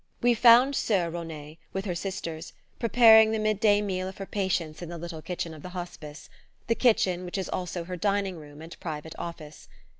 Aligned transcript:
We 0.19 0.33
found 0.33 0.75
Soeur 0.75 1.11
Rosnet, 1.11 1.59
with 1.73 1.85
her 1.85 1.93
Sisters, 1.93 2.53
preparing 2.79 3.29
the 3.31 3.37
midday 3.37 3.83
meal 3.83 4.07
of 4.07 4.17
her 4.17 4.25
patients 4.25 4.81
in 4.81 4.89
the 4.89 4.97
little 4.97 5.21
kitchen 5.21 5.53
of 5.53 5.61
the 5.61 5.69
Hospice: 5.77 6.27
the 6.65 6.73
kitchen 6.73 7.23
which 7.23 7.37
is 7.37 7.49
also 7.49 7.83
her 7.83 7.95
dining 7.97 8.37
room 8.37 8.63
and 8.63 8.79
private 8.79 9.13
office. 9.19 9.67